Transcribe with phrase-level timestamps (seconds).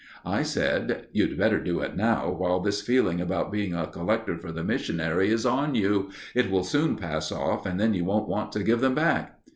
[0.25, 4.51] I said: "You'd better do it now, while this feeling about being a collector for
[4.51, 6.09] the Missionary is on you.
[6.33, 9.37] It will soon pass off, and then you won't want to give them back."